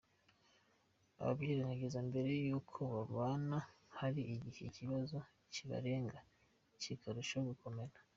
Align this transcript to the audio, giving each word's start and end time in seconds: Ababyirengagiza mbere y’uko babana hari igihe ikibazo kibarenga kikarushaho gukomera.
Ababyirengagiza 1.21 1.99
mbere 2.09 2.29
y’uko 2.45 2.79
babana 2.93 3.57
hari 3.97 4.21
igihe 4.35 4.63
ikibazo 4.69 5.17
kibarenga 5.53 6.19
kikarushaho 6.81 7.45
gukomera. 7.51 7.97